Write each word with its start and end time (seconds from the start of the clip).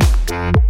you 0.00 0.63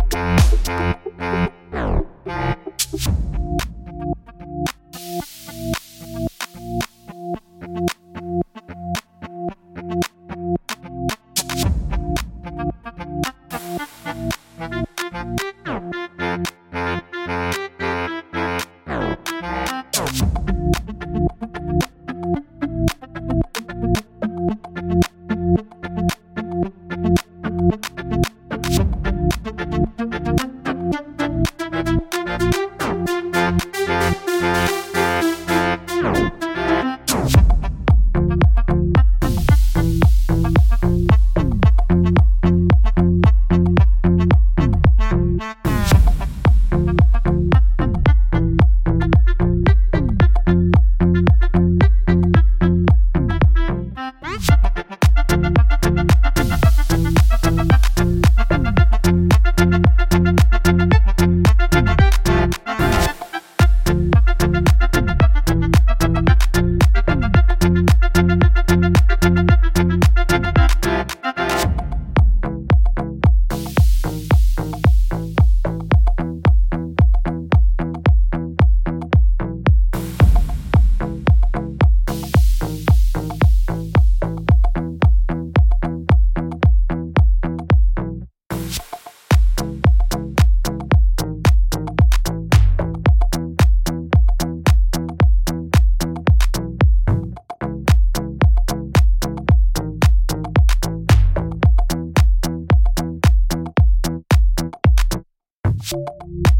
you 105.92 106.53